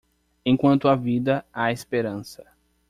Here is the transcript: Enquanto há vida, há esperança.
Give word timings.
Enquanto 0.45 0.87
há 0.87 0.95
vida, 0.95 1.45
há 1.53 1.71
esperança. 1.71 2.43